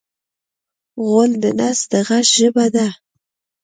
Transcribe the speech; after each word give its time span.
غول 1.05 1.31
د 1.43 1.45
نس 1.59 1.79
د 1.91 1.93
غږ 2.07 2.25
ژبه 2.37 2.65
ده. 2.75 2.87